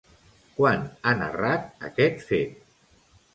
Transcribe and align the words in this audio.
Quan 0.53 0.87
ha 1.09 1.13
narrat 1.19 1.67
aquest 1.91 2.25
fet? 2.31 2.57